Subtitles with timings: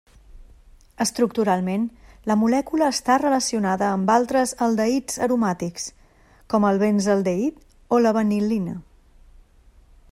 [1.03, 1.83] Estructuralment,
[2.31, 5.85] la molècula està relacionada amb altres aldehids aromàtics,
[6.55, 7.61] com el benzaldehid
[7.97, 8.75] o la vanil·lina.